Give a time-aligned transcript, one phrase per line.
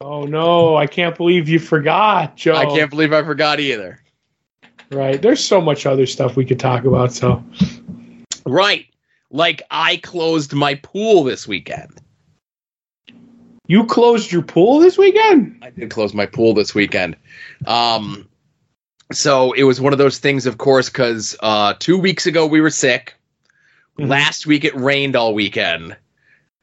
[0.00, 2.54] Oh no, I can't believe you forgot, Joe.
[2.54, 4.00] I can't believe I forgot either.
[4.90, 5.20] Right.
[5.20, 7.42] There's so much other stuff we could talk about, so
[8.46, 8.86] Right.
[9.30, 12.00] Like I closed my pool this weekend.
[13.66, 15.58] you closed your pool this weekend?
[15.62, 17.16] I did close my pool this weekend.
[17.66, 18.28] Um,
[19.12, 22.60] so it was one of those things, of course, because uh, two weeks ago we
[22.60, 23.14] were sick.
[23.98, 24.08] Mhm.
[24.08, 25.96] Last week it rained all weekend.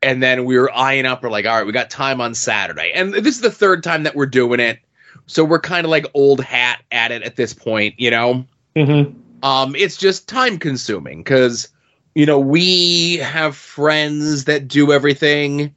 [0.04, 1.22] And then we were eyeing up.
[1.22, 2.92] We're like, all right, we got time on Saturday.
[2.94, 4.80] And this is the third time that we're doing it.
[5.28, 8.46] So we're kind of like old hat at it at this point, you know?
[8.76, 9.18] Mm-hmm.
[9.44, 11.70] Um, it's just time consuming because,
[12.16, 15.74] you know, we have friends that do everything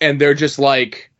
[0.00, 1.10] and they're just like,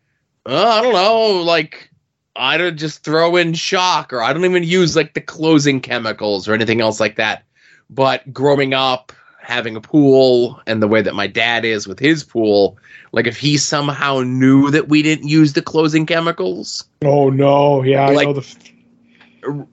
[0.47, 1.91] oh, I don't know, like,
[2.37, 6.49] I don't just throw in shock or I don't even use like the closing chemicals
[6.49, 7.45] or anything else like that.
[7.89, 9.13] But growing up,
[9.47, 12.77] having a pool and the way that my dad is with his pool,
[13.13, 18.09] like if he somehow knew that we didn't use the closing chemicals, Oh no, yeah,
[18.09, 18.57] Like- I know the.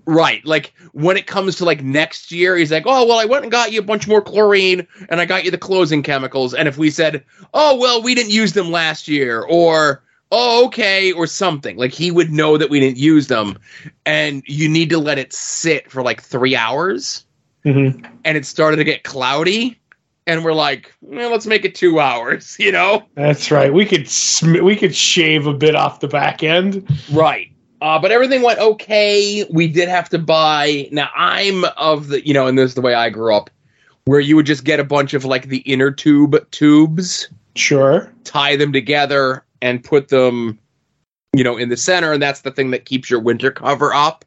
[0.06, 0.45] Right.
[0.45, 3.52] Like when it comes to like next year, he's like, oh, well, I went and
[3.52, 6.53] got you a bunch more chlorine and I got you the closing chemicals.
[6.53, 7.23] And if we said,
[7.56, 12.12] oh, well, we didn't use them last year or, oh, okay, or something, like he
[12.12, 13.58] would know that we didn't use them.
[14.06, 17.25] And you need to let it sit for like three hours.
[17.66, 18.06] Mhm.
[18.25, 19.80] And it started to get cloudy.
[20.25, 23.03] And we're like, well, let's make it two hours, you know?
[23.16, 23.73] That's right.
[23.73, 26.88] We could sm- we could shave a bit off the back end.
[27.11, 27.50] Right.
[27.81, 29.45] Uh, but everything went okay.
[29.50, 30.88] We did have to buy.
[30.91, 33.50] Now I'm of the, you know, and this is the way I grew up,
[34.06, 38.09] where you would just get a bunch of like the inner tube tubes, Sure.
[38.23, 40.58] tie them together, and put them,
[41.36, 44.23] you know, in the center, and that's the thing that keeps your winter cover up.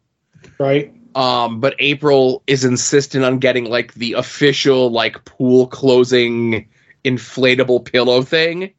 [0.60, 0.92] Right.
[1.16, 6.68] Um, but April is insistent on getting like the official like pool closing
[7.04, 8.72] inflatable pillow thing.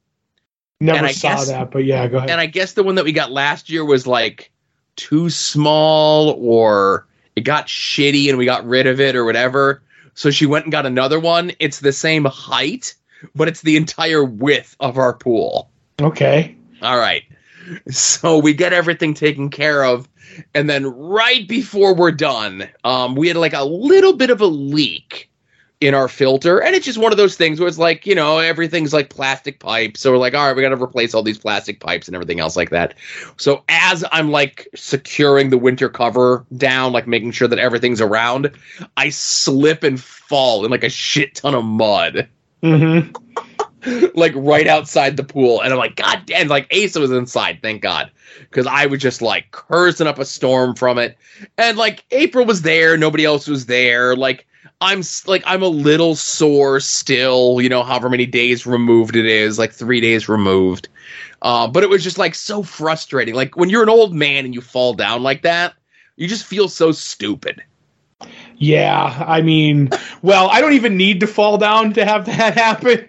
[0.80, 2.30] Never And saw guess- that, but yeah, go ahead.
[2.30, 4.52] and I guess the one that we got last year was like
[4.96, 9.82] too small or it got shitty and we got rid of it or whatever.
[10.14, 11.52] So she went and got another one.
[11.60, 12.94] It's the same height,
[13.36, 15.70] but it's the entire width of our pool.
[16.00, 16.56] okay.
[16.84, 17.24] All right.
[17.90, 20.08] So we get everything taken care of.
[20.54, 24.46] And then right before we're done, um, we had like a little bit of a
[24.46, 25.30] leak
[25.80, 26.62] in our filter.
[26.62, 29.60] And it's just one of those things where it's like, you know, everything's like plastic
[29.60, 30.02] pipes.
[30.02, 32.40] So we're like, all right, we got to replace all these plastic pipes and everything
[32.40, 32.96] else like that.
[33.38, 38.52] So as I'm like securing the winter cover down, like making sure that everything's around,
[38.98, 42.28] I slip and fall in like a shit ton of mud
[42.64, 43.12] Mm-hmm.
[44.16, 45.62] like right outside the pool.
[45.62, 48.12] And I'm like, God damn, like Asa was inside, thank God.
[48.40, 51.18] Because I was just like cursing up a storm from it.
[51.58, 54.16] And like April was there, nobody else was there.
[54.16, 54.48] Like
[54.82, 59.58] I'm like I'm a little sore still, you know, however many days removed it is,
[59.58, 60.90] like three days removed.
[61.42, 63.36] Uh, but it was just like so frustrating.
[63.36, 65.76] Like when you're an old man and you fall down like that,
[66.16, 67.64] you just feel so stupid.
[68.58, 69.90] Yeah, I mean,
[70.24, 73.08] well, I don't even need to fall down to have that happen.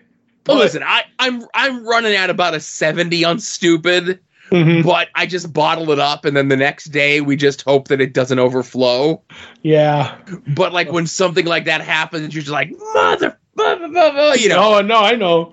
[0.48, 4.19] But listen, I, I'm I'm running at about a 70 on stupid.
[4.50, 4.82] Mhm.
[4.82, 8.00] but I just bottle it up and then the next day we just hope that
[8.00, 9.20] it doesn't overflow.
[9.60, 10.16] Yeah.
[10.56, 14.32] But like when something like that happens, you're just like, mother, blah, blah, blah, blah,"
[14.32, 14.81] you know.
[14.81, 15.53] No, no, I know.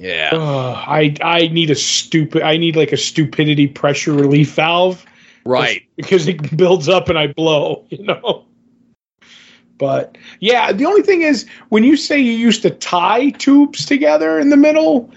[0.00, 0.30] Yeah.
[0.32, 2.42] Ugh, I I need a stupid.
[2.42, 5.04] I need like a stupidity pressure relief valve
[5.44, 5.82] Right.
[5.96, 7.84] because it builds up and I blow.
[7.90, 8.44] You know.
[9.78, 14.38] But yeah, the only thing is when you say you used to tie tubes together
[14.38, 15.10] in the middle,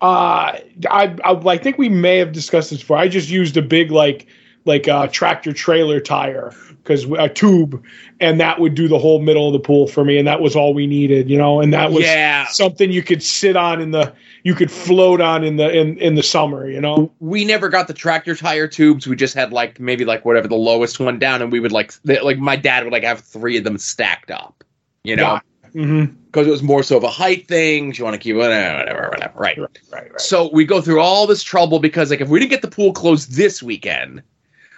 [0.00, 0.58] uh,
[0.90, 2.96] I, I I think we may have discussed this before.
[2.96, 4.26] I just used a big like
[4.68, 7.82] like a tractor trailer tire because a tube,
[8.20, 10.56] and that would do the whole middle of the pool for me, and that was
[10.56, 11.60] all we needed, you know.
[11.60, 12.46] And that was Yeah.
[12.46, 14.12] something you could sit on in the
[14.44, 17.10] you could float on in the in in the summer, you know.
[17.20, 19.06] We never got the tractor tire tubes.
[19.06, 21.92] We just had like maybe like whatever the lowest one down, and we would like
[22.04, 24.64] like my dad would like have three of them stacked up,
[25.04, 25.40] you know, Yeah.
[25.82, 26.14] Mm-hmm.
[26.26, 27.92] because it was more so of a height thing.
[27.94, 29.58] You want to keep whatever, whatever, whatever, right?
[29.58, 30.20] Right, right, right.
[30.20, 32.94] So we go through all this trouble because like if we didn't get the pool
[32.94, 34.22] closed this weekend,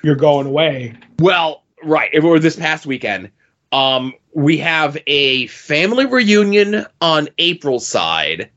[0.02, 0.94] You're going away.
[1.18, 2.22] Well, right.
[2.22, 3.30] Were this past weekend,
[3.72, 8.50] um, we have a family reunion on April's side,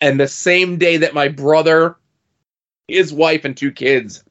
[0.00, 1.96] and the same day that my brother,
[2.88, 4.24] his wife, and two kids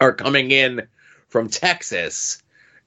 [0.00, 0.86] are coming in
[1.28, 2.42] from Texas,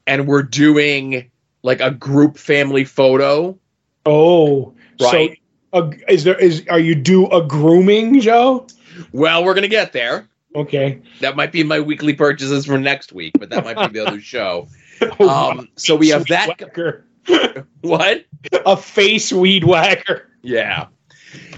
[0.07, 1.29] and we're doing
[1.62, 3.57] like a group family photo.
[4.05, 5.39] Oh, Right.
[5.73, 8.67] So, uh, is there is are you do a grooming, Joe?
[9.12, 10.27] Well, we're gonna get there.
[10.56, 11.01] Okay.
[11.22, 14.22] That might be my weekly purchases for next week, but that might be the other
[14.22, 14.68] show.
[15.22, 16.50] Um, so we have that.
[16.60, 17.06] whacker.
[17.81, 18.25] What?
[18.66, 20.30] a face weed whacker.
[20.42, 20.88] Yeah.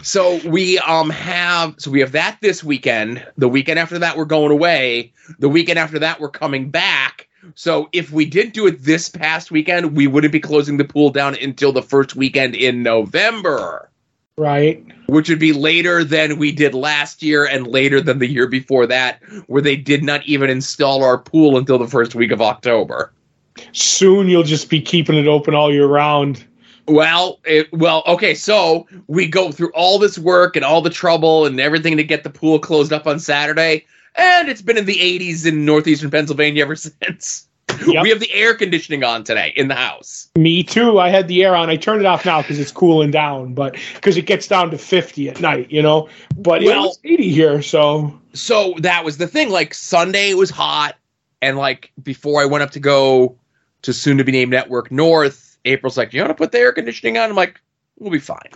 [0.04, 3.26] So we um have so we have that this weekend.
[3.38, 5.14] The weekend after that we're going away.
[5.40, 7.30] The weekend after that we're coming back.
[7.56, 11.10] So if we didn't do it this past weekend, we wouldn't be closing the pool
[11.10, 13.90] down until the first weekend in November,
[14.42, 14.84] Right.
[15.06, 18.88] which would be later than we did last year and later than the year before
[18.88, 23.12] that, where they did not even install our pool until the first week of October.
[23.72, 26.44] Soon you'll just be keeping it open all year round.
[26.88, 28.34] Well, it, well, okay.
[28.34, 32.24] So we go through all this work and all the trouble and everything to get
[32.24, 33.86] the pool closed up on Saturday,
[34.16, 37.48] and it's been in the 80s in northeastern Pennsylvania ever since.
[37.88, 38.04] Yep.
[38.04, 40.30] We have the air conditioning on today in the house.
[40.38, 41.00] Me too.
[41.00, 41.70] I had the air on.
[41.70, 44.78] I turned it off now because it's cooling down, but because it gets down to
[44.78, 46.08] 50 at night, you know.
[46.38, 49.50] But it Well- was 80 here, so So that was the thing.
[49.50, 50.96] Like Sunday it was hot,
[51.42, 53.36] and like before I went up to go
[53.82, 56.72] to soon to be named Network North, April's like, "You want to put the air
[56.72, 57.60] conditioning on?" I'm like,
[58.00, 58.52] "We'll be fine."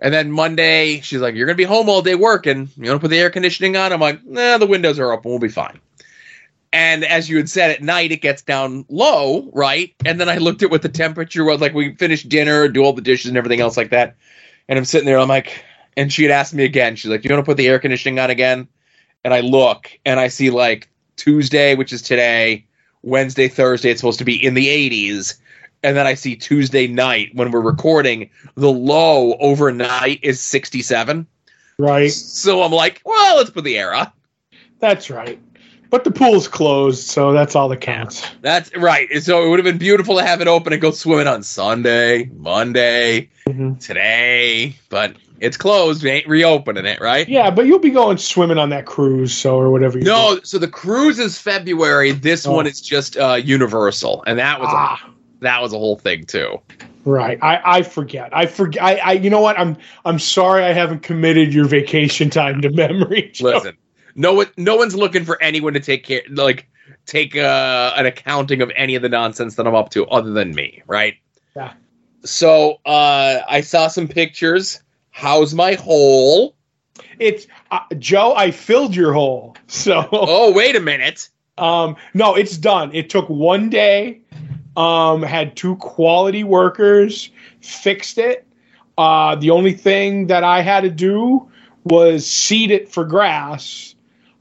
[0.00, 2.68] And then Monday, she's like, "You're gonna be home all day working.
[2.76, 5.30] You want to put the air conditioning on?" I'm like, "Nah, the windows are open.
[5.30, 5.80] We'll be fine."
[6.72, 9.94] And as you had said, at night it gets down low, right?
[10.04, 11.60] And then I looked at what the temperature was.
[11.60, 14.16] Like we finished dinner, do all the dishes and everything else like that.
[14.68, 15.64] And I'm sitting there, I'm like,
[15.96, 16.94] and she had asked me again.
[16.94, 18.68] She's like, "Do you want to put the air conditioning on again?"
[19.24, 22.66] And I look and I see like Tuesday, which is today,
[23.02, 25.38] Wednesday, Thursday, it's supposed to be in the 80s.
[25.82, 31.26] And then I see Tuesday night when we're recording, the low overnight is 67.
[31.78, 32.10] right.
[32.10, 34.10] So I'm like, well, let's put the air on.
[34.80, 35.38] That's right.
[35.90, 38.22] But the pool's closed, so that's all that counts.
[38.42, 39.08] That's right.
[39.22, 42.28] So it would have been beautiful to have it open and go swimming on Sunday,
[42.36, 43.80] Monday, Mhm.
[43.80, 46.02] today, but it's closed.
[46.02, 47.26] We ain't reopening it, right?
[47.26, 49.98] Yeah, but you'll be going swimming on that cruise, so or whatever.
[49.98, 52.12] You No, so the cruise is February.
[52.12, 52.52] This Oh.
[52.52, 56.24] one is just uh, Universal, and that was a, ah, that was a whole thing
[56.24, 56.60] too.
[57.06, 57.38] right.
[57.40, 58.28] I, I forget.
[58.36, 58.82] I forget.
[58.82, 59.58] I, I you know what?
[59.58, 60.64] I'm I'm sorry.
[60.64, 63.30] I haven't committed your vacation time to memory.
[63.32, 63.46] Joe.
[63.46, 63.76] Listen,
[64.18, 66.68] no one, no one's looking for anyone to take care, like
[67.06, 70.54] take uh, an accounting of any of the nonsense that I'm up to, other than
[70.54, 71.14] me, right?
[71.54, 71.72] Yeah.
[72.24, 74.82] So uh, I saw some pictures.
[75.10, 76.56] How's my hole?
[77.20, 78.34] It's uh, Joe.
[78.34, 79.56] I filled your hole.
[79.68, 81.28] So Oh, wait a minute.
[81.58, 82.90] Um, no, it's done.
[82.94, 84.20] It took one day.
[84.76, 87.30] Um, had two quality workers,
[87.60, 88.46] fixed it.
[88.96, 91.50] Uh, the only thing that I had to do
[91.84, 93.94] was seed it for grass.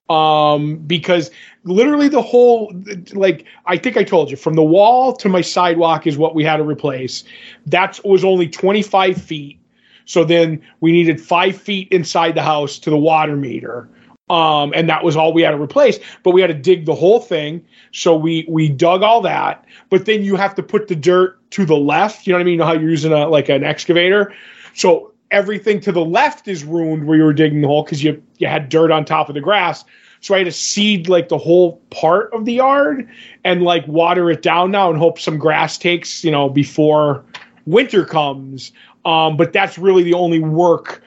[0.10, 1.32] Um, because
[1.66, 2.74] literally the whole,
[3.14, 6.44] like, I think I told you, from the wall to my sidewalk is what we
[6.44, 7.24] had to replace.
[7.66, 9.60] That was only 25 feet.
[10.06, 13.90] So then we needed five feet inside the house to the water meter.
[14.30, 16.00] Um, and that was all we had to replace.
[16.24, 17.64] But we had to dig the whole thing.
[17.92, 19.66] So we we dug all that.
[19.90, 22.28] But then you have to put the dirt to the left.
[22.28, 22.54] You know what I mean?
[22.54, 24.34] You know how you're using a like an excavator.
[24.74, 28.22] So everything to the left is ruined where you were digging the hole because you
[28.38, 29.84] you had dirt on top of the grass.
[30.20, 33.08] So I had to seed like the whole part of the yard
[33.44, 37.24] and like water it down now and hope some grass takes, you know, before
[37.66, 38.72] winter comes.
[39.06, 41.04] Um, but that's really the only work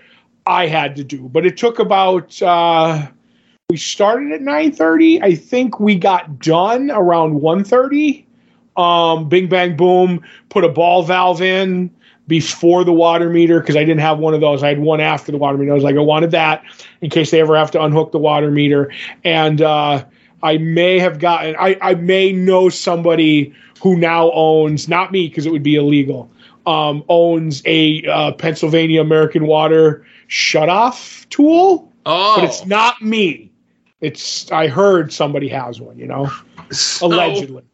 [0.46, 1.28] I had to do.
[1.28, 3.08] But it took about uh,
[3.68, 5.22] we started at 9:30.
[5.22, 8.24] I think we got done around 1:30.
[8.76, 11.90] Um, bing bang boom, put a ball valve in
[12.30, 14.62] before the water meter because I didn't have one of those.
[14.62, 15.72] I had one after the water meter.
[15.72, 16.62] I was like, I wanted that
[17.02, 18.90] in case they ever have to unhook the water meter.
[19.24, 20.04] And uh,
[20.42, 25.44] I may have gotten, I, I may know somebody who now owns, not me because
[25.44, 26.30] it would be illegal,
[26.66, 33.50] um, owns a uh, Pennsylvania American Water shutoff tool, Oh, but it's not me.
[34.00, 36.30] It's I heard somebody has one, you know,
[36.70, 37.64] so- allegedly.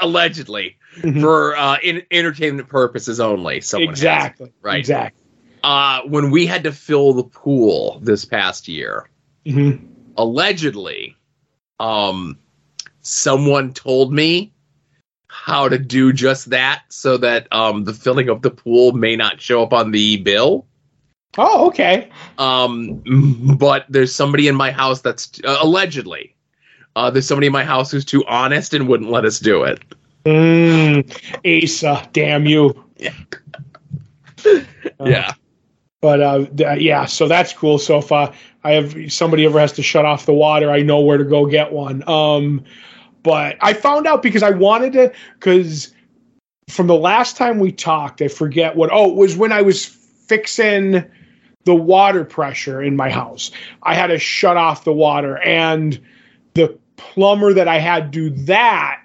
[0.00, 1.20] allegedly Mhm.
[1.20, 3.60] for uh, in, entertainment purposes only.
[3.60, 4.52] Someone has exactly.
[4.62, 4.78] right.
[4.78, 5.24] Exactly.
[5.62, 9.08] Uh, when we had to fill the pool this past year,
[9.44, 9.72] hmm
[10.16, 11.16] allegedly,
[11.78, 12.38] um,
[13.02, 14.52] someone told me
[15.28, 19.40] how to do just that so that um, the filling of the pool may not
[19.40, 20.66] show up on the bill.
[21.36, 22.10] Oh, okay.
[22.38, 26.34] Um, but there's somebody in my house that's uh, allegedly.
[26.96, 29.80] Uh, there's somebody in my house who's too honest and wouldn't let us do it.
[30.28, 32.84] Mm, Asa, damn you.
[35.00, 35.34] Uh, yeah.
[36.00, 37.78] But uh, th- yeah, so that's cool.
[37.78, 38.32] So if uh,
[38.64, 41.46] I have somebody ever has to shut off the water, I know where to go
[41.46, 42.08] get one.
[42.08, 42.64] Um,
[43.22, 45.92] but I found out because I wanted to, because
[46.68, 48.90] from the last time we talked, I forget what.
[48.92, 51.04] Oh, it was when I was fixing
[51.64, 53.50] the water pressure in my house.
[53.82, 56.00] I had to shut off the water, and
[56.54, 59.02] the plumber that I had do that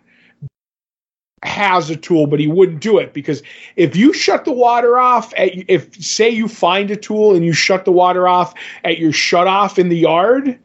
[1.43, 3.43] has a tool, but he wouldn't do it because
[3.75, 7.53] if you shut the water off, at, if say you find a tool and you
[7.53, 10.57] shut the water off at your shut off in the yard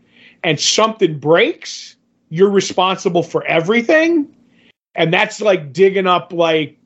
[0.44, 1.96] and something breaks,
[2.30, 4.34] you're responsible for everything.
[4.94, 6.78] And that's like digging up like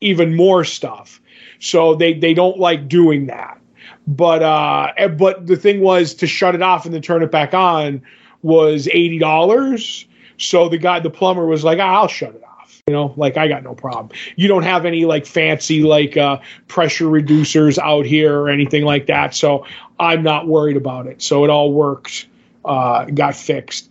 [0.00, 1.20] even more stuff.
[1.58, 3.60] So they, they don't like doing that.
[4.06, 7.54] But uh but the thing was to shut it off and then turn it back
[7.54, 8.02] on
[8.42, 10.06] was eighty dollars.
[10.36, 12.53] So the guy, the plumber, was like, "I'll shut it off."
[12.86, 14.10] You know, like I got no problem.
[14.36, 19.06] You don't have any like fancy like uh, pressure reducers out here or anything like
[19.06, 19.64] that, so
[19.98, 21.22] I'm not worried about it.
[21.22, 22.26] So it all worked,
[22.62, 23.88] uh, got fixed.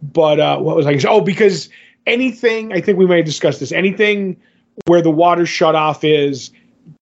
[0.00, 0.98] But uh, what was I?
[1.06, 1.68] Oh, because
[2.06, 3.72] anything I think we may have discussed this.
[3.72, 4.40] Anything
[4.86, 6.50] where the water shut off is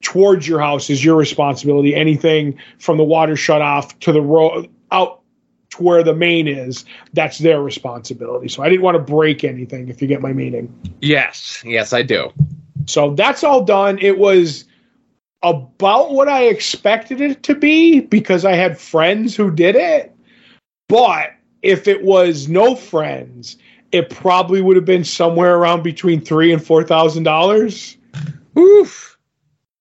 [0.02, 1.95] towards your house is your responsibility.
[1.95, 5.21] Anything from the water shut off to the road out
[5.80, 8.49] where the main is, that's their responsibility.
[8.49, 10.73] So I didn't want to break anything, if you get my meaning.
[11.00, 12.32] Yes, yes, I do.
[12.87, 13.99] So that's all done.
[14.00, 14.64] It was
[15.42, 20.14] about what I expected it to be because I had friends who did it.
[20.88, 21.30] But
[21.62, 23.56] if it was no friends,
[23.92, 27.97] it probably would have been somewhere around between three and four thousand dollars.
[28.58, 29.18] Oof.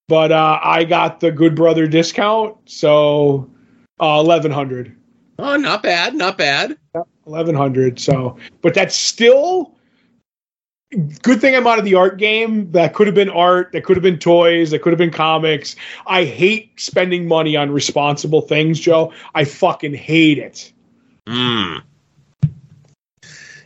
[0.07, 3.49] But uh, I got the Good Brother discount, so
[3.99, 4.95] uh, eleven hundred.
[5.39, 6.77] Oh, not bad, not bad.
[7.25, 7.99] Eleven hundred.
[7.99, 9.75] So, but that's still
[11.21, 12.71] good thing I'm out of the art game.
[12.71, 13.71] That could have been art.
[13.73, 14.71] That could have been toys.
[14.71, 15.75] That could have been comics.
[16.05, 19.13] I hate spending money on responsible things, Joe.
[19.35, 20.71] I fucking hate it.
[21.27, 21.77] Hmm.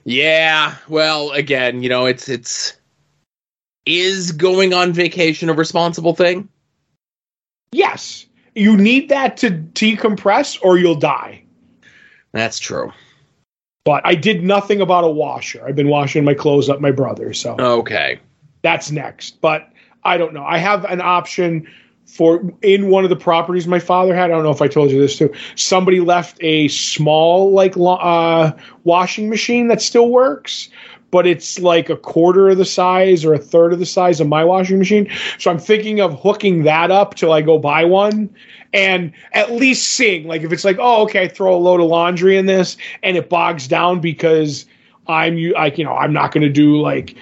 [0.03, 0.75] Yeah.
[0.89, 2.73] Well, again, you know, it's it's
[3.85, 6.49] is going on vacation a responsible thing?
[7.71, 8.25] Yes,
[8.55, 11.43] you need that to decompress, or you'll die.
[12.33, 12.91] That's true.
[13.83, 15.65] But I did nothing about a washer.
[15.65, 18.19] I've been washing my clothes up my brother, so Okay.
[18.61, 19.41] that's next.
[19.41, 19.69] But
[20.03, 20.43] I don't know.
[20.43, 21.67] I have an option
[22.05, 24.25] for in one of the properties my father had.
[24.25, 25.33] I don't know if I told you this too.
[25.55, 28.51] Somebody left a small like uh,
[28.83, 30.69] washing machine that still works,
[31.11, 34.27] but it's like a quarter of the size or a third of the size of
[34.27, 35.09] my washing machine.
[35.37, 38.29] So I'm thinking of hooking that up till I go buy one.
[38.73, 41.87] And at least seeing, like, if it's like, oh, okay, I throw a load of
[41.87, 44.65] laundry in this and it bogs down because
[45.07, 47.15] I'm like you know I'm not going to do like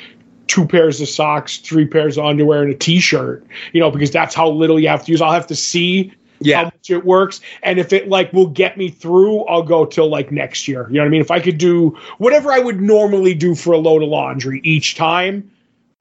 [0.48, 3.46] two pairs of socks, three pairs of underwear, and a t-shirt.
[3.74, 5.22] You know because that's how little you have to use.
[5.22, 6.64] I'll have to see how Yeah.
[6.64, 10.32] much it works, and if it like will get me through, I'll go till like
[10.32, 10.88] next year.
[10.90, 11.22] You know what I mean?
[11.22, 14.96] If I could do whatever I would normally do for a load of laundry each
[14.96, 15.50] time,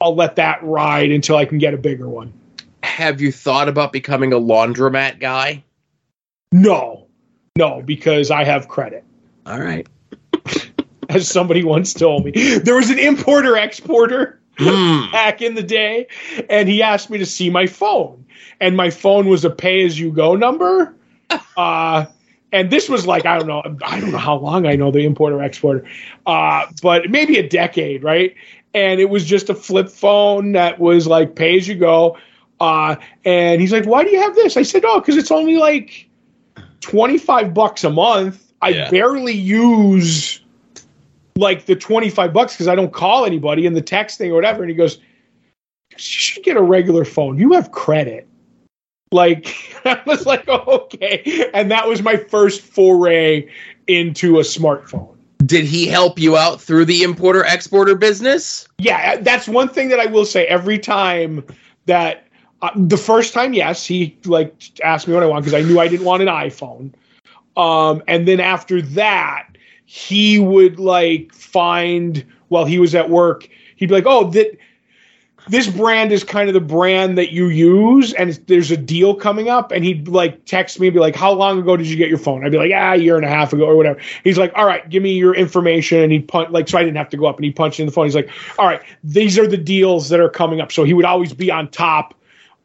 [0.01, 2.33] I'll let that ride until I can get a bigger one.
[2.85, 5.65] Have you thought about becoming a laundromat guy?
[6.53, 7.07] No,
[7.57, 9.05] no, because I have credit.
[9.47, 9.87] All right.
[11.09, 14.35] As somebody once told me, there was an importer exporter.
[14.61, 15.11] Hmm.
[15.13, 16.09] back in the day,
[16.51, 18.27] and he asked me to see my phone,
[18.61, 20.95] and my phone was a pay as you go number.
[21.59, 22.07] Uh,
[22.53, 25.05] and this was like I don't know, I don't know how long I know the
[25.05, 25.85] importer exporter,
[26.25, 28.35] uh, but maybe a decade, right?
[28.73, 32.17] And it was just a flip phone that was like pay as you go.
[32.61, 35.57] Uh, and he's like, "Why do you have this?" I said, "Oh, because it's only
[35.57, 36.09] like
[36.81, 38.53] twenty five bucks a month.
[38.63, 38.91] I Yeah.
[38.91, 40.41] barely use."
[41.37, 44.63] like the 25 bucks because I don't call anybody in the texting or whatever.
[44.63, 44.99] And he goes,
[45.93, 47.39] You should get a regular phone.
[47.39, 48.27] You have credit.
[49.13, 51.51] Like, I was like, oh, okay.
[51.55, 53.49] And that was my first foray
[53.87, 55.15] into a smartphone.
[55.45, 58.69] Did he help you out through the importer exporter business?
[58.79, 61.45] Yeah, that's one thing that I will say every time
[61.87, 62.27] that
[62.61, 65.79] uh, the first time, yes, he like asked me what I want because I knew
[65.79, 66.93] I didn't want an iPhone.
[67.57, 69.49] Um, and then after that,
[69.87, 74.59] he would like find while he was at work, he'd be like, "Oh, that
[75.49, 79.49] this brand is kind of the brand that you use, and there's a deal coming
[79.49, 82.09] up." And he'd like text me and be like, "How long ago did you get
[82.09, 84.39] your phone?" I'd be like, "Ah, a year and a half ago or whatever." He's
[84.39, 87.11] like, "All right, give me your information," and he'd punch like so I didn't have
[87.11, 88.07] to go up and he punched in the phone.
[88.07, 91.05] He's like, "All right, these are the deals that are coming up." So he would
[91.05, 92.15] always be on top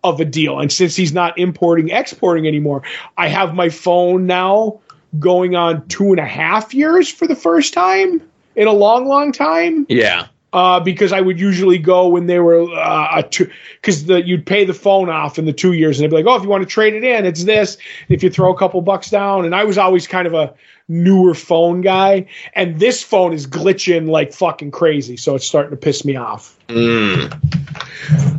[0.04, 0.60] of a deal.
[0.60, 2.84] And since he's not importing, exporting anymore,
[3.18, 4.80] I have my phone now
[5.20, 8.22] going on two and a half years for the first time
[8.56, 9.86] in a long, long time.
[9.90, 10.28] Yeah.
[10.54, 13.50] Uh, because I would usually go when they were uh, a two,
[13.82, 16.32] because the you'd pay the phone off in the two years, and they'd be like,
[16.32, 17.76] "Oh, if you want to trade it in, it's this."
[18.08, 20.54] If you throw a couple bucks down, and I was always kind of a
[20.88, 25.78] newer phone guy, and this phone is glitching like fucking crazy, so it's starting to
[25.78, 26.56] piss me off.
[26.68, 27.34] Mm.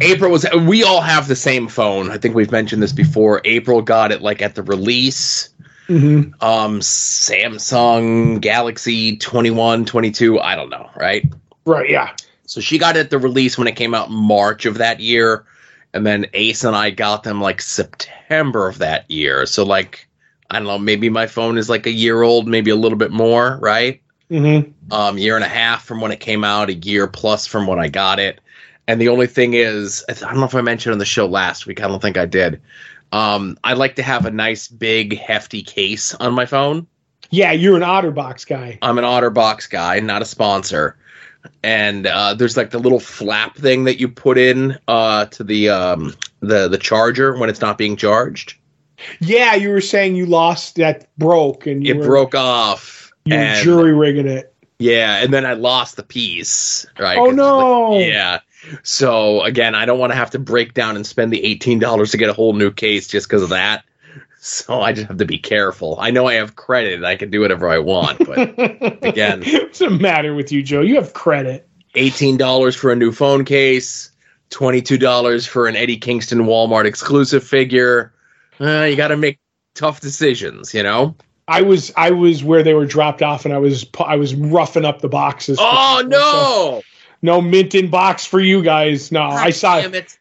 [0.00, 0.46] April was.
[0.52, 2.12] We all have the same phone.
[2.12, 3.40] I think we've mentioned this before.
[3.44, 5.48] April got it like at the release.
[5.88, 6.42] Mm-hmm.
[6.42, 10.40] Um, Samsung Galaxy 21, 22.
[10.40, 11.24] I don't know, right?
[11.64, 11.88] Right?
[11.88, 12.14] Yeah.
[12.46, 15.44] So she got it the release when it came out in March of that year,
[15.92, 19.46] and then Ace and I got them like September of that year.
[19.46, 20.06] So like
[20.50, 23.10] I don't know, maybe my phone is like a year old, maybe a little bit
[23.10, 24.00] more, right?
[24.30, 24.92] Mm-hmm.
[24.92, 27.78] Um, year and a half from when it came out, a year plus from when
[27.78, 28.40] I got it.
[28.86, 31.66] And the only thing is, I don't know if I mentioned on the show last
[31.66, 31.82] week.
[31.82, 32.60] I don't think I did.
[33.12, 36.86] Um, I like to have a nice, big, hefty case on my phone.
[37.30, 38.78] Yeah, you're an OtterBox guy.
[38.82, 40.96] I'm an OtterBox guy, not a sponsor.
[41.62, 45.68] And uh, there's like the little flap thing that you put in uh, to the
[45.68, 48.56] um, the the charger when it's not being charged.
[49.20, 53.12] Yeah, you were saying you lost that broke and you it were, broke off.
[53.24, 54.54] You jury rigging it.
[54.78, 56.86] Yeah, and then I lost the piece.
[56.98, 57.16] Right.
[57.18, 57.98] Oh no.
[57.98, 58.40] Yeah.
[58.82, 62.10] So again, I don't want to have to break down and spend the eighteen dollars
[62.12, 63.84] to get a whole new case just because of that.
[64.46, 65.96] So I just have to be careful.
[65.98, 68.18] I know I have credit; I can do whatever I want.
[68.26, 68.38] But
[69.02, 70.82] again, what's the matter with you, Joe?
[70.82, 71.66] You have credit.
[71.94, 74.12] Eighteen dollars for a new phone case,
[74.50, 78.12] twenty-two dollars for an Eddie Kingston Walmart exclusive figure.
[78.60, 79.38] Uh, you got to make
[79.74, 81.16] tough decisions, you know.
[81.48, 84.84] I was I was where they were dropped off, and I was I was roughing
[84.84, 85.56] up the boxes.
[85.58, 86.82] Oh no!
[87.22, 89.10] no mint in box for you guys.
[89.10, 90.18] No, God I saw it.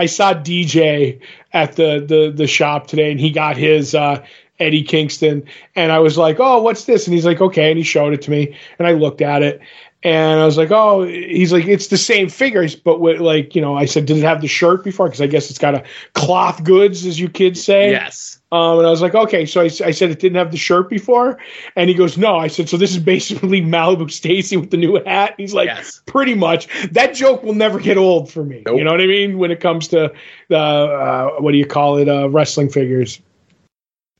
[0.00, 1.20] I saw DJ
[1.52, 4.24] at the the the shop today, and he got his uh,
[4.58, 5.44] Eddie Kingston,
[5.76, 8.22] and I was like, "Oh, what's this?" And he's like, "Okay," and he showed it
[8.22, 9.60] to me, and I looked at it,
[10.02, 13.60] and I was like, "Oh," he's like, "It's the same figures, but with, like, you
[13.60, 15.84] know," I said, "Did it have the shirt before?" Because I guess it's got a
[16.14, 17.90] cloth goods, as you kids say.
[17.90, 18.39] Yes.
[18.52, 19.46] Um, and I was like, okay.
[19.46, 21.38] So I, I, said it didn't have the shirt before,
[21.76, 22.36] and he goes, no.
[22.36, 25.34] I said, so this is basically Malibu Stacy with the new hat.
[25.36, 26.02] He's like, yes.
[26.06, 26.66] pretty much.
[26.90, 28.64] That joke will never get old for me.
[28.66, 28.78] Nope.
[28.78, 29.38] You know what I mean?
[29.38, 30.12] When it comes to
[30.48, 33.20] the uh, what do you call it, uh, wrestling figures,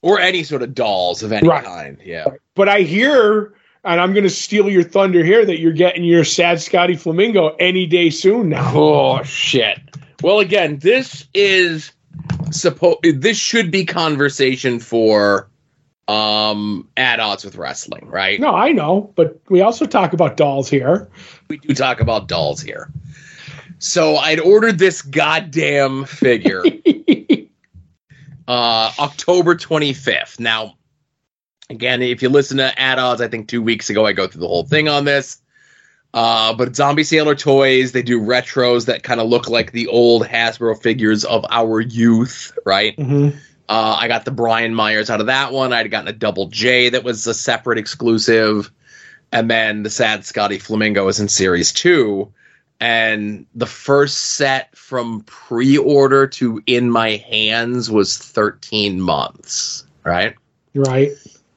[0.03, 1.65] or any sort of dolls of any right.
[1.65, 1.99] kind.
[2.05, 2.27] Yeah.
[2.55, 3.55] But I hear.
[3.83, 7.57] And I'm going to steal your thunder here that you're getting your sad Scotty Flamingo
[7.59, 8.73] any day soon now.
[8.75, 9.81] Oh, shit.
[10.23, 11.91] Well, again, this is
[12.51, 15.49] suppose this should be conversation for
[16.09, 18.41] um at odds with wrestling, right?
[18.41, 21.09] No, I know, but we also talk about dolls here.
[21.49, 22.91] We do talk about dolls here.
[23.79, 26.63] So I'd ordered this goddamn figure
[28.49, 30.41] uh October 25th.
[30.41, 30.77] Now
[31.69, 34.41] again, if you listen to at odds, I think 2 weeks ago I go through
[34.41, 35.40] the whole thing on this.
[36.13, 40.25] Uh, but Zombie Sailor toys, they do retros that kind of look like the old
[40.25, 42.97] Hasbro figures of our youth, right?
[42.97, 43.39] Mm-hmm.
[43.69, 45.73] Uh, I got the Brian Myers out of that one.
[45.73, 48.73] I'd gotten a Double J that was a separate exclusive.
[49.31, 52.33] And then the Sad Scotty Flamingo is in Series 2.
[52.81, 60.35] And the first set from pre order to in my hands was 13 months, right?
[60.75, 61.13] Right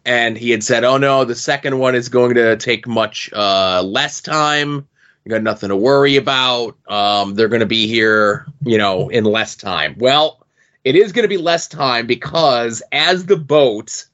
[0.05, 3.81] and he had said, "Oh no, the second one is going to take much uh,
[3.83, 4.87] less time.
[5.23, 6.77] You got nothing to worry about.
[6.87, 10.45] Um, they're going to be here, you know, in less time." Well,
[10.83, 14.05] it is going to be less time because as the boat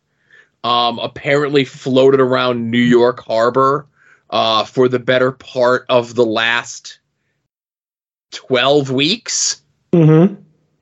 [0.63, 3.87] um, apparently floated around New York Harbor
[4.29, 6.99] uh, for the better part of the last
[8.31, 9.61] twelve weeks.
[9.91, 10.35] Mm-hmm.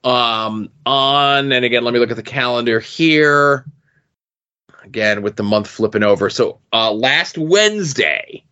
[0.08, 3.66] Um, on and again, let me look at the calendar here
[4.88, 6.30] again with the month flipping over.
[6.30, 8.44] So uh, last Wednesday,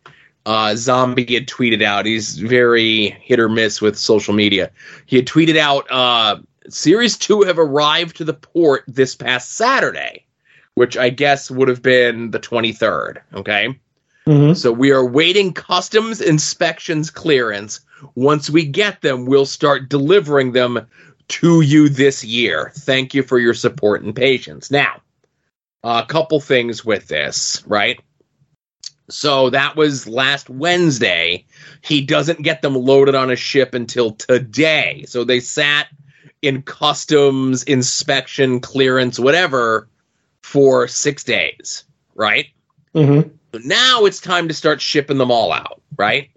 [0.46, 2.06] uh, Zombie had tweeted out.
[2.06, 4.70] He's very hit or miss with social media.
[5.06, 6.38] He had tweeted out uh,
[6.70, 10.26] Series Two have arrived to the port this past Saturday,
[10.76, 13.22] which I guess would have been the twenty third.
[13.34, 13.80] Okay.
[14.28, 14.54] Mm-hmm.
[14.54, 17.82] So we are waiting customs inspections clearance.
[18.16, 20.88] Once we get them, we'll start delivering them
[21.28, 22.72] to you this year.
[22.76, 24.70] Thank you for your support and patience.
[24.70, 25.02] Now,
[25.86, 28.02] a couple things with this, right?
[29.08, 31.46] So that was last Wednesday.
[31.82, 35.06] He doesn't get them loaded on a ship until today.
[35.08, 35.88] So they sat
[36.42, 39.88] in customs inspection, clearance, whatever,
[40.42, 41.84] for six days,
[42.16, 42.48] right?
[42.96, 43.30] Mm-hmm.
[43.54, 46.32] So now it's time to start shipping them all out, right?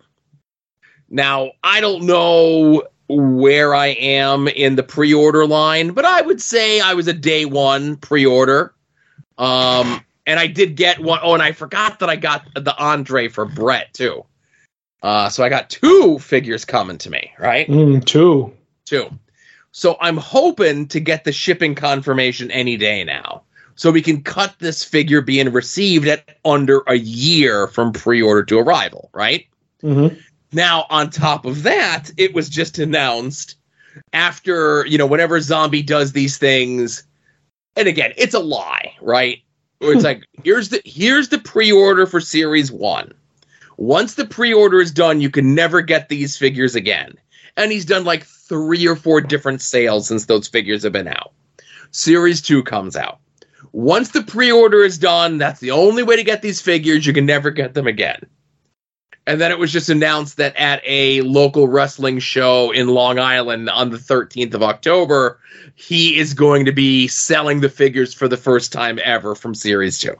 [1.09, 6.43] Now, I don't know where I am in the pre order line, but I would
[6.43, 8.75] say I was a day one pre order.
[9.39, 11.21] Um, and I did get one.
[11.23, 14.25] Oh, and I forgot that I got the Andre for Brett too.
[15.03, 17.69] Uh, so I got two figures coming to me, right?
[17.69, 18.53] Mm, two.
[18.85, 19.11] Two.
[19.71, 23.43] So I'm hoping to get the shipping confirmation any day now.
[23.77, 28.59] So we can cut this figure being received at under a year from pre-order to
[28.59, 29.47] arrival, right?
[29.85, 30.19] Mm-hmm.
[30.53, 33.55] Now, on top of that, it was just announced
[34.13, 37.05] after, you know, whenever Zombie does these things,
[37.79, 39.43] and again, it's a lie, right?
[39.79, 43.13] Where it's like, here's the here's the pre-order for series one.
[43.77, 47.15] Once the pre-order is done, you can never get these figures again.
[47.57, 51.33] And he's done like three or four different sales since those figures have been out.
[51.91, 53.21] Series 2 comes out.
[53.73, 57.07] Once the pre-order is done, that's the only way to get these figures.
[57.07, 58.27] You can never get them again.
[59.29, 63.69] And then it was just announced that at a local wrestling show in Long Island
[63.69, 65.39] on the 13th of October,
[65.75, 69.99] he is going to be selling the figures for the first time ever from Series
[69.99, 70.17] 2.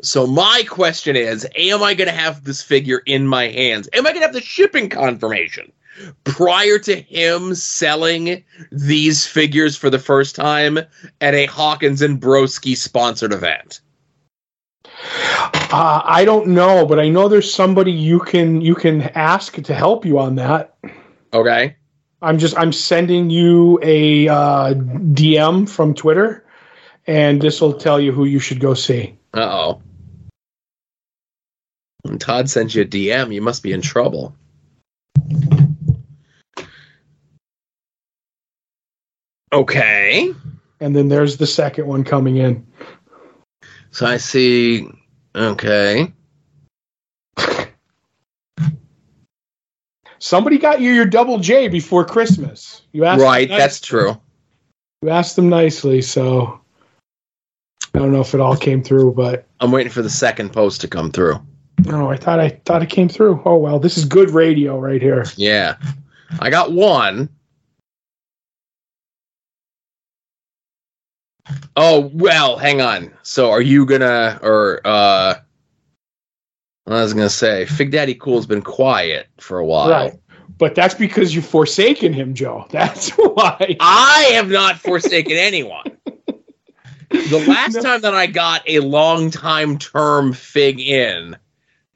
[0.00, 3.86] So my question is, am I going to have this figure in my hands?
[3.92, 5.70] Am I going to have the shipping confirmation
[6.24, 10.78] prior to him selling these figures for the first time
[11.20, 13.82] at a Hawkins and Broski sponsored event?
[15.72, 19.74] Uh, I don't know, but I know there's somebody you can you can ask to
[19.74, 20.76] help you on that.
[21.32, 21.76] Okay.
[22.22, 26.44] I'm just I'm sending you a uh, DM from Twitter,
[27.06, 29.16] and this will tell you who you should go see.
[29.32, 29.82] Uh oh.
[32.02, 34.34] When Todd sends you a DM, you must be in trouble.
[39.52, 40.32] Okay.
[40.80, 42.66] And then there's the second one coming in.
[43.90, 44.88] So I see.
[45.34, 46.12] Okay.
[50.18, 52.82] Somebody got you your double J before Christmas.
[52.92, 54.20] You asked Right, that's true.
[55.02, 56.60] You asked them nicely, so
[57.94, 60.82] I don't know if it all came through, but I'm waiting for the second post
[60.82, 61.40] to come through.
[61.86, 63.40] no, I thought I thought it came through.
[63.46, 65.24] Oh well, this is good radio right here.
[65.36, 65.76] Yeah.
[66.38, 67.30] I got one.
[71.76, 73.12] Oh, well, hang on.
[73.22, 75.34] So are you gonna or uh
[76.86, 79.90] I was gonna say Fig Daddy Cool's been quiet for a while.
[79.90, 80.12] Right.
[80.58, 82.66] But that's because you've forsaken him, Joe.
[82.70, 83.76] That's why.
[83.80, 85.96] I have not forsaken anyone.
[87.08, 87.80] The last No.
[87.80, 91.38] time that I got a long time term fig in,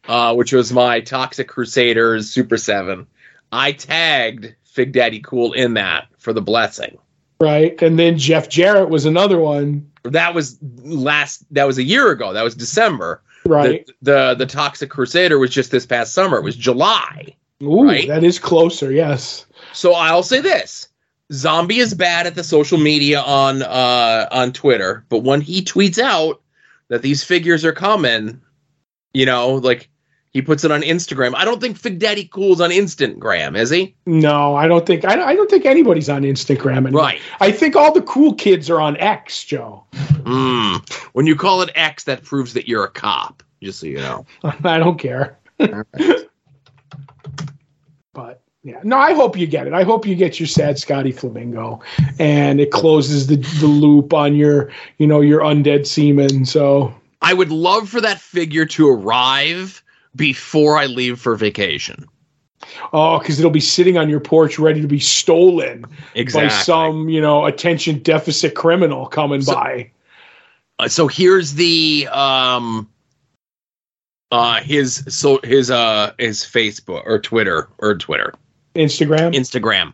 [0.09, 3.07] uh, which was my Toxic Crusaders Super 7,
[3.53, 6.97] I tagged Fig Daddy Cool in that for the blessing.
[7.45, 7.81] Right.
[7.83, 9.91] And then Jeff Jarrett was another one.
[10.05, 12.33] That was last that was a year ago.
[12.33, 13.23] That was December.
[13.45, 13.87] Right.
[14.03, 16.39] The, the the Toxic Crusader was just this past summer.
[16.39, 17.37] It was July.
[17.63, 18.09] Ooh, right.
[18.09, 19.47] that is closer, yes.
[19.73, 20.89] So I'll say this.
[21.33, 25.99] Zombie is bad at the social media on uh on Twitter, but when he tweets
[25.99, 26.41] out
[26.89, 28.41] that these figures are coming,
[29.13, 29.89] you know, like
[30.35, 31.35] he puts it on Instagram.
[31.37, 33.95] I don't think Fig Daddy Cool's on Instagram, is he?
[34.05, 37.03] No, I don't think I, I don't think anybody's on Instagram anymore.
[37.03, 37.21] Right.
[37.41, 39.85] I think all the cool kids are on X, Joe.
[39.95, 40.77] Hmm.
[41.13, 43.45] When you call it X, that proves that you're a cop.
[43.63, 44.27] Just so you know.
[44.65, 45.39] I don't care.
[48.13, 49.73] But yeah, no, I hope you get it.
[49.73, 51.81] I hope you get your sad Scotty Flamingo,
[52.21, 56.45] and it closes the the loop on your you know your undead seaman.
[56.47, 59.83] So I would love for that figure to arrive
[60.17, 62.07] before I leave for vacation.
[62.93, 65.85] oh, because it'll be sitting on your porch ready to be stolen
[66.33, 69.91] by some you know attention deficit criminal coming So- by.
[70.79, 72.89] Uh, so here's the um
[74.33, 78.33] uh his so his uh his Facebook or Twitter or Twitter
[78.75, 79.33] Instagram.
[79.35, 79.93] Instagram.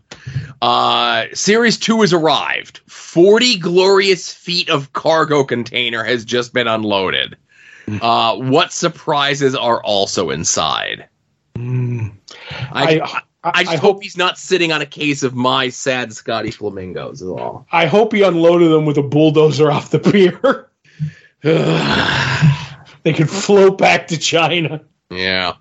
[0.63, 2.81] Uh series 2 has arrived.
[2.87, 7.37] 40 glorious feet of cargo container has just been unloaded.
[8.01, 11.09] Uh what surprises are also inside?
[11.55, 12.13] Mm.
[12.73, 16.13] I I, I, I, hope hope he's not sitting on a case of my sad
[16.13, 17.67] Scotty flamingos at all.
[17.73, 20.69] I hope he unloaded them with a bulldozer off the pier.
[23.03, 24.83] they could float back to China.
[25.11, 25.55] Yeah.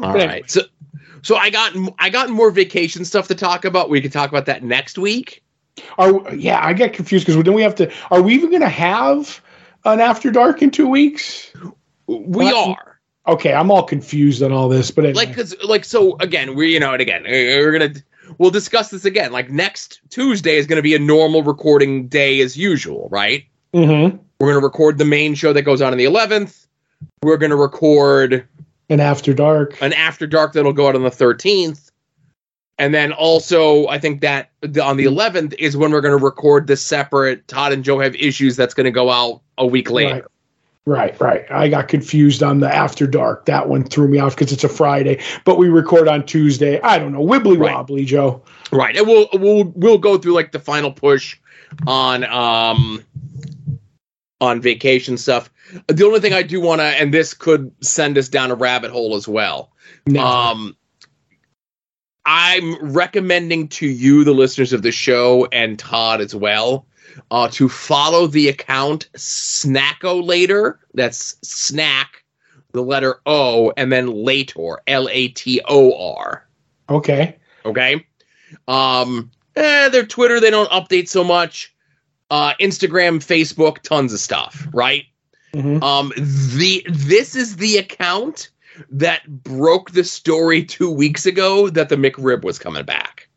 [0.00, 0.50] All But right.
[0.50, 0.62] So
[1.22, 3.90] so I got I got more vacation stuff to talk about.
[3.90, 5.42] We could talk about that next week.
[5.98, 7.92] Are yeah, I get confused because then we have to.
[8.12, 9.40] Are we even going to have
[9.86, 11.52] an after dark in two weeks?
[12.06, 13.00] We are.
[13.26, 15.26] Okay, I'm all confused on all this, but anyway.
[15.26, 18.02] Like cuz like so again, we you know and again, uh, we're to
[18.38, 19.32] we'll discuss this again.
[19.32, 23.44] Like next Tuesday is going to be a normal recording day as usual, right?
[23.74, 24.16] Mm-hmm.
[24.38, 26.66] We're going to record the main show that goes on on the 11th.
[27.22, 28.46] We're going to record
[28.88, 29.80] an after dark.
[29.82, 31.85] an after dark that'll go out on the 13th
[32.78, 34.50] and then also i think that
[34.82, 38.14] on the 11th is when we're going to record the separate todd and joe have
[38.16, 40.28] issues that's going to go out a week later
[40.88, 41.44] Right, right.
[41.50, 43.46] I got confused on the after dark.
[43.46, 46.80] That one threw me off because it's a Friday, but we record on Tuesday.
[46.80, 47.74] I don't know, wibbly Right.
[47.74, 48.40] wobbly, Joe.
[48.70, 51.38] right and we'll we'll we'll go through like the final push
[51.88, 53.02] on um
[54.40, 55.50] on vacation stuff
[55.88, 58.92] the only thing i do want to and this could send us down a rabbit
[58.92, 59.72] hole as well
[60.06, 60.24] No.
[60.24, 60.76] Um,
[62.26, 66.86] I'm recommending to you, the listeners of the show, and Todd as well,
[67.30, 70.78] uh, to follow the account Snackolator.
[70.94, 72.24] That's snack
[72.72, 76.46] the letter O, and then Lator, L A T O R.
[76.90, 77.36] Okay.
[77.64, 78.06] Okay.
[78.68, 81.74] Um, eh, their Twitter, they don't update so much.
[82.30, 85.04] Uh, Instagram, Facebook, tons of stuff, right?
[85.54, 85.82] Mhm.
[85.82, 88.50] Um, the this is the account
[88.90, 93.28] that broke the story two weeks ago that the McRib was coming back.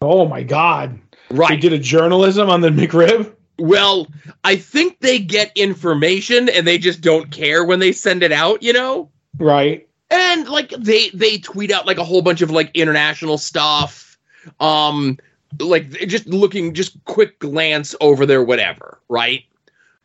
[0.00, 0.98] Oh my God.
[1.30, 1.60] They Right.
[1.60, 3.32] did a journalism on the McRib.
[3.58, 4.06] Well,
[4.44, 8.62] I think they get information and they just don't care when they send it out,
[8.62, 9.10] you know?
[9.38, 9.88] Right.
[10.10, 14.16] and like they they tweet out like a whole bunch of like international stuff
[14.60, 15.18] um
[15.58, 19.42] like just looking just quick glance over their whatever right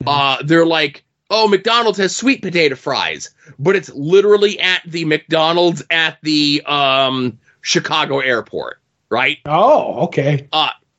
[0.08, 5.82] uh they're like oh mcdonald's has sweet potato fries but it's literally at the mcdonald's
[5.90, 10.48] at the um chicago airport right Oh, okay.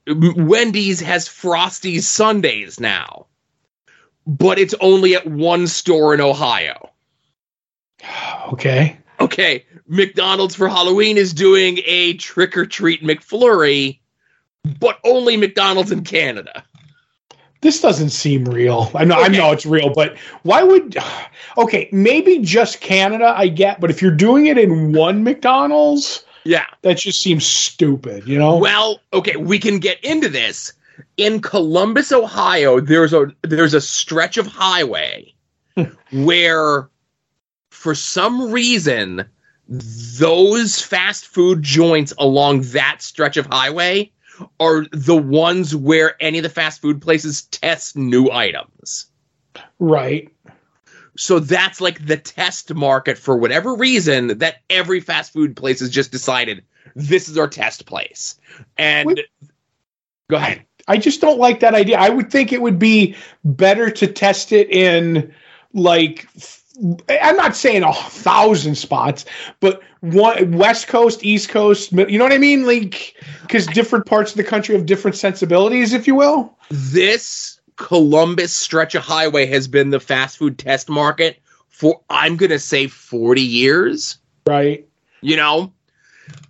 [0.09, 3.27] M- wendy's has frosties sundays now
[4.27, 6.90] but it's only at one store in ohio
[8.53, 8.99] Okay.
[9.21, 14.01] okay, McDonald's for Halloween is doing a trick or treat McFlurry,
[14.79, 16.64] but only McDonald's in Canada.
[17.62, 18.90] This doesn't seem real.
[18.94, 20.96] I know, I know it's real, but why would?
[21.59, 26.64] Okay, maybe just Canada, I get, but if you're doing it in one McDonald's, Yeah.
[26.81, 28.27] that just seems stupid.
[28.27, 28.57] You know?
[28.57, 30.72] Well, okay, we can get into this.
[31.18, 35.35] In Columbus, Ohio, there's a there's a stretch of highway
[36.12, 36.88] where
[37.70, 39.29] for some reason
[39.68, 44.11] those fast food joints along that stretch of highway
[44.61, 49.07] are the ones where any of the fast food places test new items.
[49.78, 50.28] right.
[51.16, 55.90] So that's like the test market for whatever reason that every fast food place has
[55.90, 58.37] just decided this is our test place.
[58.78, 59.26] And Wait.
[60.31, 60.64] go ahead.
[60.88, 61.98] I just don't like that idea.
[61.98, 65.35] I would think it would be better to test it in
[65.74, 66.28] like
[67.08, 69.24] I'm not saying a thousand spots,
[69.61, 72.66] but one West Coast, East Coast, you know what I mean?
[72.66, 76.56] Like because different parts of the country have different sensibilities, if you will.
[76.70, 82.50] This Columbus stretch of highway has been the fast food test market for I'm going
[82.50, 84.87] to say 40 years, Right.
[85.20, 85.72] you know?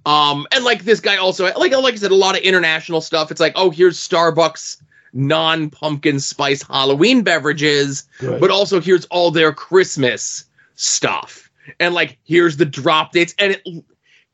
[0.07, 3.31] Um and like this guy also like like I said a lot of international stuff.
[3.31, 4.83] It's like, "Oh, here's Starbucks
[5.13, 10.45] non-pumpkin spice Halloween beverages." But also here's all their Christmas
[10.75, 11.51] stuff.
[11.79, 13.85] And like here's the drop dates and it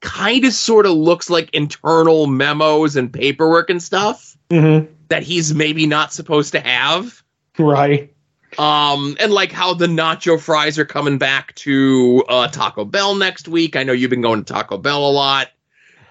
[0.00, 4.86] kind of sort of looks like internal memos and paperwork and stuff Mhm.
[5.08, 7.22] that he's maybe not supposed to have.
[7.58, 8.14] Right.
[8.56, 13.46] Um and like how the nacho fries are coming back to uh Taco Bell next
[13.48, 13.76] week.
[13.76, 15.48] I know you've been going to Taco Bell a lot.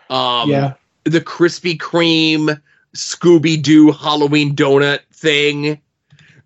[0.10, 0.73] Um yeah.
[1.06, 2.62] the Krispy Kreme
[2.95, 5.82] Scooby Doo Halloween donut thing,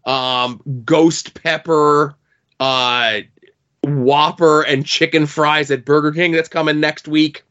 [0.05, 2.15] um, Ghost Pepper,
[2.59, 3.21] uh,
[3.83, 7.43] Whopper, and chicken fries at Burger King that's coming next week.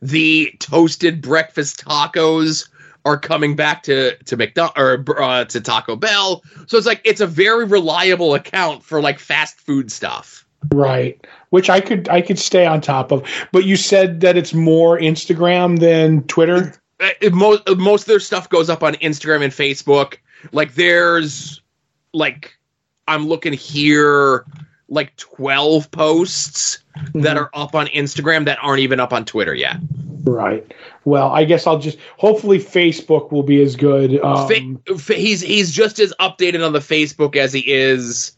[0.00, 2.68] The toasted breakfast tacos
[3.04, 6.42] are coming back to to McDonald or uh, to Taco Bell.
[6.66, 10.43] So it's like it's a very reliable account for like fast food stuff.
[10.72, 11.24] Right.
[11.50, 13.22] Which I could I could stay on top of.
[13.52, 16.74] But you said that it's more Instagram than Twitter.
[17.00, 20.16] uh, most most of their stuff goes up on Instagram and Facebook.
[20.52, 21.60] Like there's
[22.12, 22.56] like
[23.08, 24.44] I'm looking here
[24.88, 26.78] like 12 posts
[27.14, 27.40] that Mhm.
[27.40, 29.76] are up on Instagram that aren't even up on Twitter yet.
[30.24, 30.64] Right.
[31.04, 34.20] Well, I guess I'll just hopefully Facebook will be as good.
[34.22, 38.32] Um, Fa- fa- he's he's just as updated on the Facebook as he is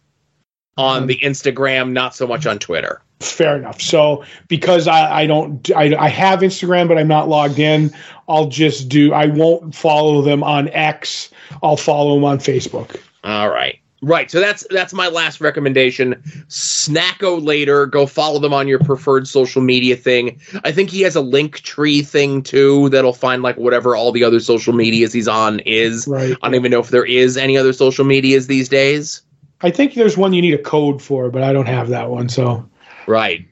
[0.76, 1.06] on mm-hmm.
[1.06, 3.00] the Instagram, not so much on Twitter.
[3.20, 3.80] fair enough.
[3.80, 7.94] So because I, I don't I, I have Instagram but I'm not logged in,
[8.28, 11.30] I'll just do I won't follow them on X.
[11.62, 13.00] I'll follow them on Facebook.
[13.24, 13.80] All right.
[14.02, 14.30] Right.
[14.30, 16.22] So that's that's my last recommendation.
[16.48, 17.90] Snackolator.
[17.90, 20.38] Go follow them on your preferred social media thing.
[20.64, 24.22] I think he has a link tree thing too that'll find like whatever all the
[24.22, 26.06] other social medias he's on is.
[26.06, 26.36] Right.
[26.42, 29.22] I don't even know if there is any other social medias these days.
[29.62, 32.28] I think there's one you need a code for, but I don't have that one.
[32.28, 32.68] So
[33.06, 33.46] Right.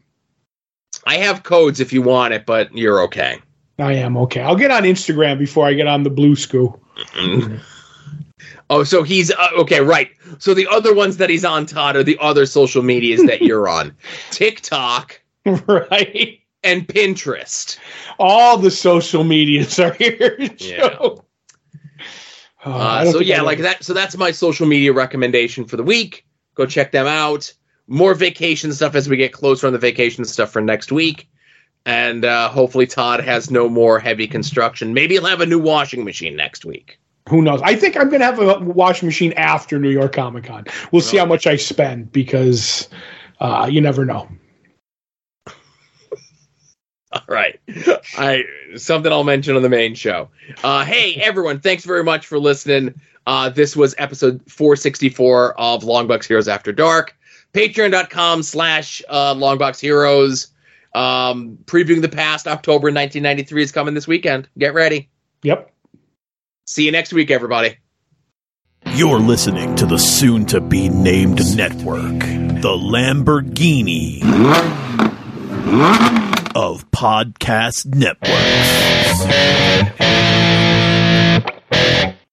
[1.06, 3.38] I have codes if you want it, but you're okay.
[3.78, 4.40] I am okay.
[4.40, 6.78] I'll get on Instagram before I get on the Blue Scoo.
[8.70, 10.10] Oh, so he's uh, okay, right.
[10.38, 13.68] So the other ones that he's on, Todd, are the other social medias that you're
[13.68, 13.94] on
[14.30, 16.40] TikTok right.
[16.62, 17.78] and Pinterest.
[18.18, 20.36] All the social medias are here.
[20.58, 20.98] Yeah.
[22.64, 23.84] Oh, Uh, so yeah, like that.
[23.84, 26.24] So that's my social media recommendation for the week.
[26.54, 27.52] Go check them out.
[27.86, 31.28] More vacation stuff as we get closer on the vacation stuff for next week,
[31.84, 34.94] and uh, hopefully Todd has no more heavy construction.
[34.94, 36.98] Maybe he'll have a new washing machine next week.
[37.28, 37.60] who knows?
[37.62, 40.64] I think I'm going to have a washing machine after New York Comic Con.
[40.92, 42.88] We'll see how much I spend because
[43.40, 44.28] uh, you never know.
[47.28, 47.60] All right.
[48.18, 48.44] I
[48.76, 50.30] something I'll mention on the main show.
[50.62, 53.00] Uh, hey everyone, thanks very much for listening.
[53.26, 57.16] Uh, this was episode 464 of Longbox Heroes After Dark.
[57.52, 60.48] Patreon.com slash uh, Longbox Heroes.
[60.92, 64.48] Um, previewing the past, October 1993 is coming this weekend.
[64.58, 65.08] Get ready.
[65.42, 65.72] Yep.
[66.66, 67.76] See you next week, everybody.
[68.94, 74.20] You're listening to the soon to be named network, the Lamborghini
[76.54, 78.54] of podcast networks.